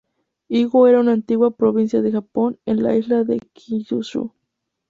[0.47, 4.31] Higo era una antigua provincia de Japón, en la isla de Kyūshū.